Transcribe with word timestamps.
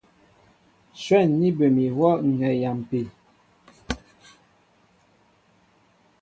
Shwɛ̂n 1.01 1.29
ní 1.39 1.47
bə 1.57 1.65
mi 1.75 1.83
ihwɔ́ 1.89 2.13
ŋ̀ 2.27 2.31
hɛɛ 2.39 2.51
a 2.57 2.59
yampi. 2.61 3.01